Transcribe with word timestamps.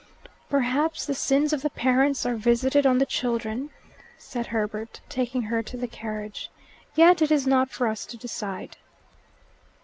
"Perhaps 0.49 1.05
the 1.05 1.13
sins 1.13 1.53
of 1.53 1.61
the 1.61 1.69
parents 1.69 2.25
are 2.25 2.35
visited 2.35 2.87
on 2.87 2.97
the 2.97 3.05
children," 3.05 3.69
said 4.17 4.47
Herbert, 4.47 4.99
taking 5.09 5.43
her 5.43 5.61
to 5.61 5.77
the 5.77 5.85
carriage. 5.85 6.49
"Yet 6.95 7.21
it 7.21 7.29
is 7.29 7.45
not 7.45 7.69
for 7.69 7.85
us 7.85 8.07
to 8.07 8.17
decide." 8.17 8.77